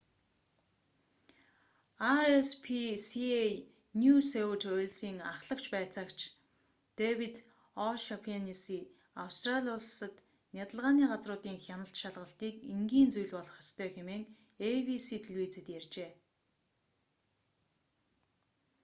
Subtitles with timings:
[2.21, 3.43] rspca
[4.01, 6.19] нью сөүт уэльсийн ахлах байцаагч
[6.99, 7.35] дэвид
[7.87, 8.89] о'шаннесси нь
[9.25, 10.15] австрали улсад
[10.57, 14.23] нядалгааны газруудын хяналт шалгалтыг энгийн зүйл болгох ёстой хэмээн
[14.69, 16.09] эйбиси телевизэд ярьжээ